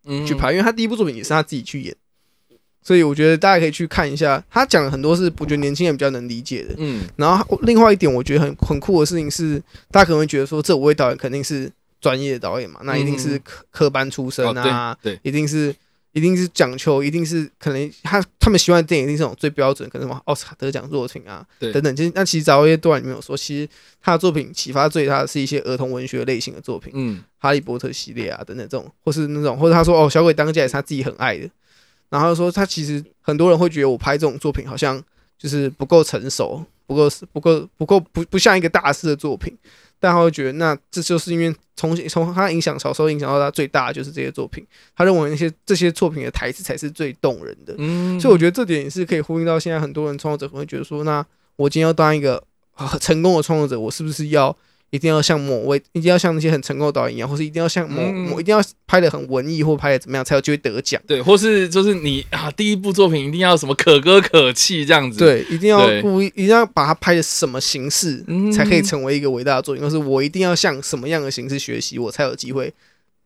[0.05, 1.95] 嗯去拍，因为他第一部作品也是他自己去演，
[2.81, 6.73] 所以我觉得大家可以去看一下，他讲了很多是我觉得年轻人比较能理解的。
[6.77, 11.71] 嗯然后另外一点，我觉得很很酷的事情是，大家可能会觉得说，这五位导演肯定是
[12.01, 15.73] 专业的导演嘛，那一定是科科班出身啊，哦对对一定是
[16.13, 21.95] 一定是讲求，一定是可能他他们喜欢的电影一定是那种最标准，可能什么奥斯卡得奖作品啊对等等。
[21.95, 23.69] 其实那其实早一些段里面有说，其实
[24.01, 31.49] 他的作品启发最大的是一些儿童文学类型的作品，嗯哈利波特系列啊等等这种，或是那种，或者他说哦，小鬼当家也是他自己很爱的。
[32.09, 35.01] 然后他说他其实很多人会觉得我拍这种作品好像
[35.37, 39.57] 就是不够成熟，不够不够不够不不像一个大师的作品，
[40.01, 47.75] 但他会觉得那这就是因为从从他影响小时候影响到他最大的就是这些作品，他认为那些这些作品的台词才是最动人的。
[47.77, 54.55] 嗯，所以我觉得这点也是可以呼应到现在很多人创作者可能会觉得说，那我今天要当一个啊成功的创作者，我是不是要
[54.91, 58.13] 一定要像某位，一定要像那些很成功的导演一样，或是一定要像某嗯。
[58.29, 61.01] 某一定要拍的很文艺或拍的怎么样才有机会得奖？
[61.07, 66.01] 对，或是就是你啊，第一部作品一定要什么可歌可泣这样子，，对，一定要对。
[66.01, 68.51] 故意，一定要把它拍的什么形式嗯。
[68.51, 72.71] 才可以成为一个伟大的作品，或是我一定要向什么样的形式学习，我才有机会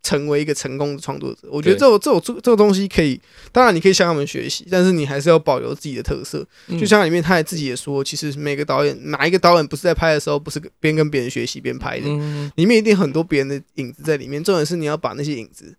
[0.05, 1.47] 成为一个成功的创作者。
[1.49, 3.19] 我觉得这种这种这这个东西可以，
[3.51, 6.45] 当然你可以向他们学习，但是你还是要保留自己的特色。
[6.67, 14.43] 嗯就像里面他也自己也说，其实每个导演哪一个导演不是在拍的时候不是边跟别人学习边拍的，嗯里面一定很多别人的影子在里面。
[14.43, 15.75] 重点是你要把那些影子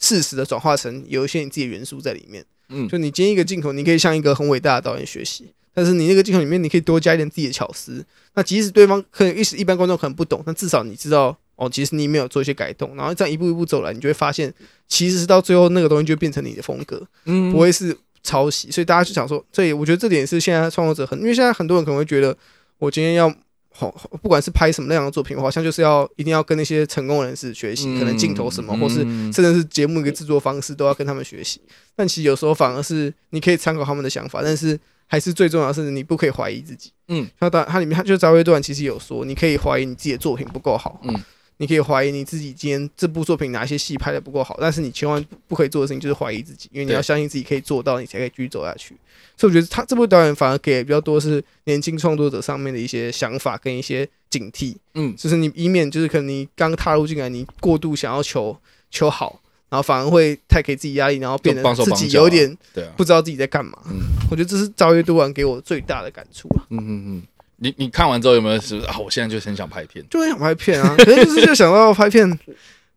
[0.00, 2.44] 适时的转化成有一些你自己的元素在里面。
[2.70, 8.04] 嗯就你今天一个镜头，你可以向一个很伟大的导演学习，但是你那个镜头里面，你可以多加一点自己的巧思。
[8.34, 14.50] 那即使对方可能一时一般观众可能不懂，但至少你知道哦，其实你没有做一些改动，然后这样一步一步走来，你就会发现，
[14.86, 18.70] 其实是到最后那个东西就变成你的风格，嗯不会是抄袭。
[18.70, 22.34] 所以大家就想说，所以我觉得这点是现在创作者很，因为现在很多人可能会觉得，
[22.78, 23.34] 我今天要。
[23.70, 31.60] 好，不管是拍什么那样的作品，我好像就是要一定要跟那些成功人士学习，可能镜头什么，或是嗯甚至是节目一个制作方式都要跟他们学习。
[31.94, 36.90] 但其实有时候反而是你可以参考他们的想法，但是还是最重要的是你不可以怀疑自己。
[37.06, 41.14] 嗯，那当它里面他就赵薇段其实有说，你可以怀疑你自己的作品不够好，嗯，
[41.58, 48.96] 你可以怀疑你自己今天这部作品哪些戏拍的不够好，但是你千万不不可以做的事情就是怀疑自己，因为你要相信自己可以做到，你才可以继续走下去。
[49.36, 55.14] 所以我觉得他这部导演反而给比较多是年轻创作者上面的一些想法跟一些警惕，嗯。
[55.16, 58.56] 就是你以免就是可能你刚踏入进来，你过度想要求
[58.90, 62.56] 求好，然后反而会太给自己压力，然后变得自己有点
[62.96, 63.78] 不知道自己在干嘛。
[63.86, 63.98] 嗯。
[64.30, 67.22] 我觉得这是赵月读完给我最大的感触啊，嗯嗯嗯，
[67.58, 68.98] 你你看完之后有没有是不是啊？
[68.98, 72.38] 我现在就很想拍片，就很想拍片啊，可是就是就想到拍片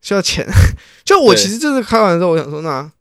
[0.01, 0.47] 需要钱，
[1.05, 2.91] 就我其实就是看完之后，我想说那。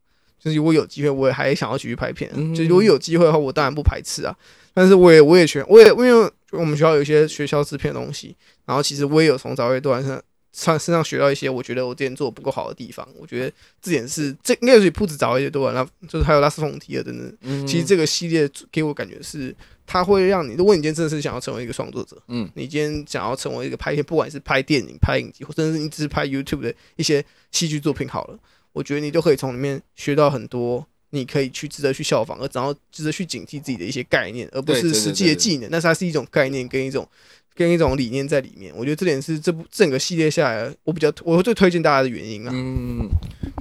[0.42, 2.30] 就是如果有机会，我也还想要继续拍片。
[2.34, 4.34] 嗯就如果有机会的话，我当然不排斥啊。
[4.72, 10.18] 但是我也我也学我也因为我们学校有一些学校制片的东西，然后其实我也有从早会段上
[10.52, 13.06] 上身上学到一些我觉得我之前做的不够好的地方。
[13.18, 17.36] 我觉得这点是这应该是不止早月段，那就是还有拉斯冯提尔等等。
[17.42, 19.54] 嗯其实这个系列给我感觉是，
[19.86, 28.38] 它会让你，如果你今天真的是想要成为一个创作者，嗯你今天想要成为一个拍片，不管是拍电影、拍影集，或甚至你只是拍 YouTube 的一些戏剧作品好了，
[28.72, 30.86] 我觉得你都可以从里面学到很多。
[31.12, 35.68] 你可以去值得去效仿，而然后值得去警惕自己的一些概念，而不是实际的技能。
[35.68, 37.04] 但是它是一种概念跟一种
[37.60, 38.72] 跟一种理念在里面。
[38.74, 42.50] 我觉得这点是这部整个系列下来，我比较我最推荐大家的原因啊。
[42.54, 43.06] 嗯，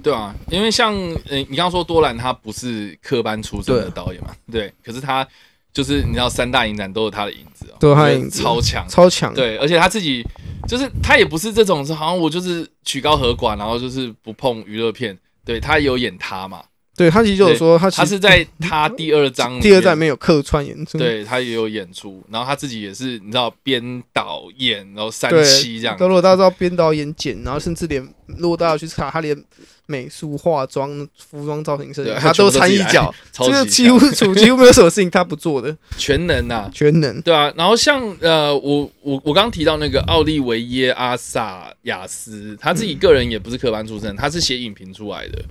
[0.02, 0.96] 对啊，因为像
[1.28, 5.28] 呃，你刚刚说多兰他不是科班出身的导演嘛，对，可是他
[5.74, 8.42] 就是你知道三大影展都有他的影子哦，都有他影子。
[8.42, 10.26] 超强，超强，对，而且他自己
[10.66, 16.62] 就是他也不是这种是好像我就是曲高和寡，然后就是不碰娱乐片，对他有演他嘛，
[17.00, 29.42] 对他其实就有说他他是在他第二章第二站里面面有客串演出，对他也有演出，然后他自己也是你知道编导演，然后三对期这样子，如果大家知道编导演剪，然后甚至连如果大家有去查，他连
[29.86, 37.22] 美术、化妆、服装造型设计，他都参一脚， 超这个几乎处 几乎没有什么事情他不做的， 全能啊、全能。
[37.22, 45.42] 对啊，然后像呃，我我我刚刚提到那个奥利维耶阿萨亚斯，他自己个人也不是科班出身，他是写影评出来的。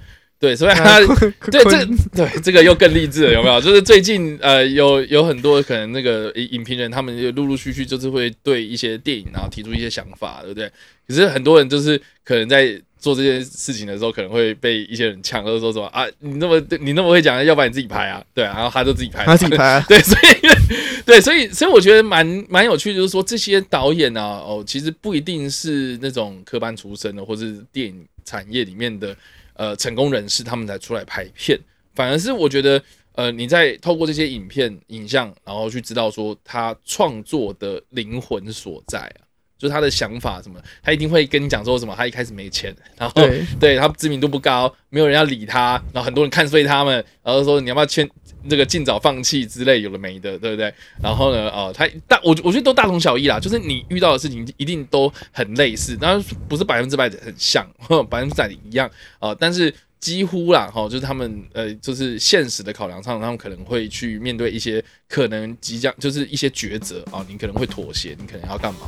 [0.41, 1.01] 对，所以他
[1.51, 1.84] 对这
[2.14, 3.61] 对这个又更励志了，有没有？
[3.61, 10.70] 就是最近呃，有有很多可能那个影影评人，他们就陆陆续续就是会对一些电影然后提出一些想法，对不对？
[11.09, 29.16] 可是很多人就是可能在做这件事情的时候，可能会被一些人呛，或者说什么啊，你那么你那么会讲，要不然你自己拍啊，对啊，然后他就自己拍，他自己拍啊， 对，所以对，所以所以我觉得蛮蛮有趣，就是说这些导演啊，哦，其实不一定是那种科班出身的，或是电影产业里面的
[29.59, 31.61] 呃成功人士他们才出来拍片，
[31.94, 32.82] 反而是我觉得
[33.12, 39.28] 呃你在透过这些影片影像，然后去知道说他创作的灵魂所在啊。
[39.59, 41.92] 就是他的想法什么，他一定会跟你讲说什么。
[41.96, 48.09] 他一开始没钱，然后对对他知名度不高，没有人要理他，然后很多人看衰他们，然后说你要不要签
[48.48, 50.72] 这个尽早放弃之类，有的没的，对不对？
[51.02, 57.68] 然后呢，哦，他大我我觉得都大同小异啦，就是你遇到的事情一定都很类似，当然不是百分之百很像，
[58.09, 58.88] 百分之百一样
[59.18, 59.74] 啊、但是。
[60.01, 68.80] 几乎啦，哈，就是他们呃，就是现实的考量上，他们可能会去面对一些可能即将就是一些抉择啊，你可能会妥协，你可能要干嘛？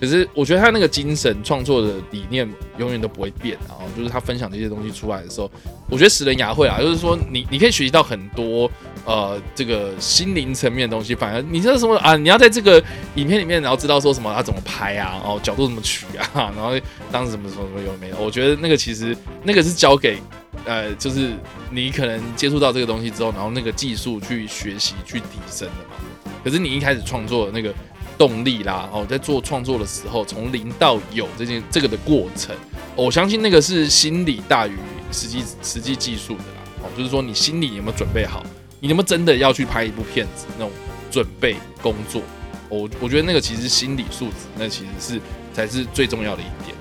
[0.00, 2.48] 可是我觉得他那个精神创作的理念
[2.78, 5.50] 永远都不会变啊，就是他分享这些东西出来的时候，
[5.90, 8.70] 我觉得使人牙慧啊，就是说你你可以学习到很多
[9.04, 12.14] 呃这个心灵层面的东西，反而你知道什么啊？
[12.14, 12.82] 你要在这个
[13.16, 16.78] 影片里面，然后知道说什么他怎么拍啊，哦角度怎么取啊，然后
[17.10, 18.18] 当时什么什么什么有没有？
[18.20, 20.18] 我觉得那个其实那个是交给
[20.64, 21.32] 呃，就是
[21.70, 26.32] 你可能接触到这个东西之后，然后那个技术去学习去提升的嘛。
[26.44, 27.74] 可是你一开始创作的那个
[28.16, 32.54] 动力啦，哦，在做创作的时候，从零到有这件这个的过程，
[32.94, 34.72] 我相信那个是心理大于
[35.10, 36.62] 实际实际技术的啦。
[36.82, 38.44] 哦，就是说你心里有没有准备好，
[38.80, 40.70] 你有没有真的要去拍一部片子那种
[41.10, 42.22] 准备工作。
[42.68, 45.20] 我我觉得那个其实心理素质，那其实是
[45.52, 46.76] 才是最重要的一点。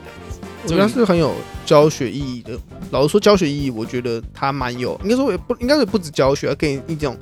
[0.64, 1.36] 我觉得它是很有
[1.66, 2.58] 教学意义的。
[2.92, 7.18] 老实说，教学意义，我觉得它蛮有，应该说也不应该是不止教学，给你一种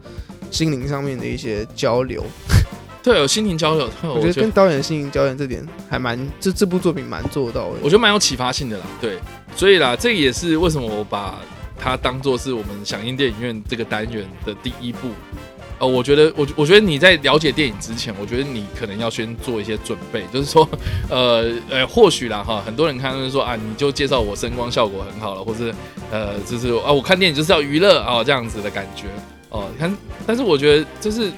[0.52, 2.24] 心灵上面的一些交流。
[3.04, 7.80] 对，有心灵交流，我觉得跟导演心灵交流这点还蛮，这这部作品蛮做到的。
[7.82, 8.86] 我觉得蛮有启发性的啦。
[9.00, 9.20] 对，
[9.56, 11.40] 所以啦，这也是为什么我把
[11.78, 15.10] 它当做是我们响应电影院这个单元的第一步。
[15.78, 20.68] 呃，我觉得我我觉得你在了解电影之前，我觉得你可能要先做一些准备，就是说，
[21.10, 25.74] 呃呃，或许啦哈，很多人看就是说啊，你就介绍我声光效果很好了，或者
[26.12, 29.08] 呃，就是啊，我看电影就是要娱乐啊这样子的感觉
[29.50, 29.66] 哦。
[29.78, 29.96] 看，
[30.26, 31.32] 但是我觉得就是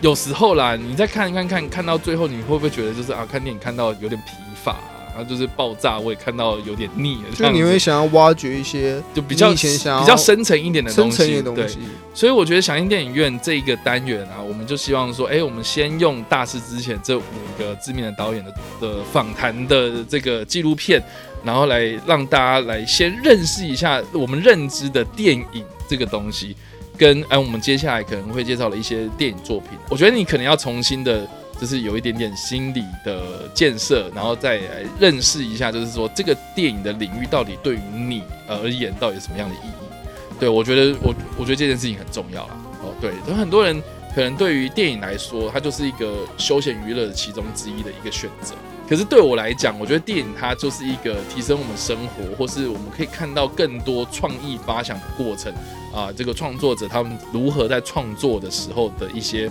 [0.00, 4.72] 有时候啦，你再看看看看到最后，你会不会觉得就是啊，看电影看到有点疲乏？
[4.72, 7.34] 然后就是爆炸，我也看到有点腻了。
[7.34, 11.68] 就你会想要挖掘一些就比较比较深层一点的东西，对。
[12.12, 17.22] 所以我觉得响应电影院这一个单元啊，我们就希望说，哎，我们先用大师之前这五
[17.58, 21.02] 个知名的导演的的访谈的这个纪录片，
[21.44, 26.56] 然后来让大家来先认识一下我们认知的电影这个东西，
[26.96, 29.70] 跟哎我们接下来可能会介绍的一些电影作品。
[29.90, 31.28] 我觉得你可能要重新的。
[31.60, 40.38] 就是有一点点心理的建设，然后再来认识一下，就是说这个电影的领域到底对于你而言到底什么样的意义？
[40.38, 42.56] 对我觉得，我我觉得这件事情很重要啦。
[42.82, 43.82] 哦，对，有很多人
[44.14, 48.54] 可能对于电影来说，它就是一个休闲娱乐的其中之一的一个选择。
[48.86, 55.50] 可是对我来讲，我觉得电影它就是一个提升我们生活，或是我们可以看到更多创意发想的过程
[55.92, 59.50] 啊，这个创作者他们如何在创作的时候的一些。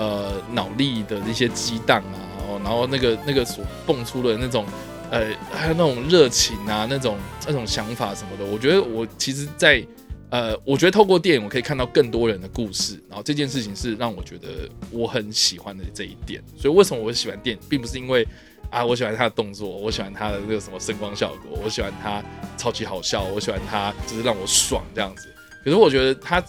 [0.00, 4.64] 呃，脑力的那些激荡啊，然后那个那个所蹦出的那种，
[5.10, 9.86] 呃，还有那种热情啊，那种那种想法什么的，我觉得我其实，在
[10.30, 16.42] 呃，我觉得透过电影，我可以看到更多人的故事，然后这件事情是让我觉得我很喜欢的这一点。
[16.56, 18.26] 所以为什么我喜欢电影，并不是因为
[18.70, 22.24] 啊，我喜欢他的动作，我喜欢他的那个什么声光效果，我喜欢他
[22.56, 25.28] 超级好笑，我喜欢他就是让我爽这样子。
[25.62, 26.42] 可是我觉得他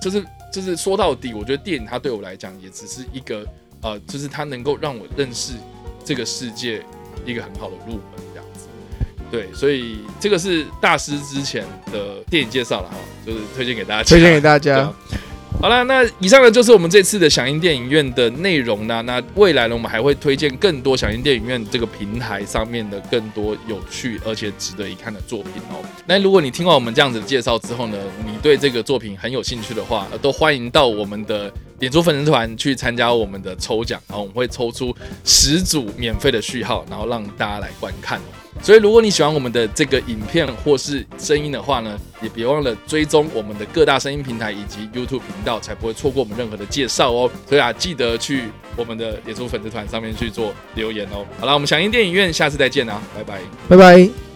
[0.00, 0.24] 就是。
[0.52, 3.44] 就是说到底，我觉得电影它对我来讲也只是一个
[3.80, 5.54] 呃，就是它能够让我认识
[6.04, 6.84] 这个世界
[7.24, 8.02] 一个很好的入门
[8.34, 8.66] 这样子。
[9.30, 12.96] 对，所以这个是大师之前的电影介绍了哈，
[13.26, 14.92] 就是推荐给大家，推荐给大家。
[15.62, 19.00] 好了，那以上呢就是我们这次的响应电影院的内容呢。
[19.02, 25.78] 那未来呢，我们还会推荐更多响应电影院这个平台上面的更多有趣而且值得一看的作品哦。
[26.04, 27.96] 那如果你听完我们这样子的介绍之后呢，
[28.26, 31.48] 你对这个作品很有兴趣的话，都欢迎到我们的
[31.82, 38.20] 点出粉丝团去参加我们的抽奖，然后我们会抽出十组免费的序号，然后让大家来观看。
[38.62, 47.28] 所以，如果你喜欢我们的这个影片或是声音的话呢，也别忘了追踪我们的各大声音平台以及 YouTube 频道，才不会错过我们任何的介绍哦。
[47.48, 48.44] 所以啊，记得去
[48.76, 51.26] 我们的演出粉丝团上面去做留言哦。
[51.40, 54.31] 好了，我们响应电影院，下次再见啊，拜拜，拜拜。